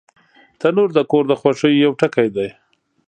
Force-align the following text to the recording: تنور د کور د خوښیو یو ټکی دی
تنور 0.59 0.89
د 0.95 0.99
کور 1.11 1.23
د 1.27 1.33
خوښیو 1.41 1.81
یو 1.85 1.91
ټکی 2.01 2.27
دی 2.35 2.47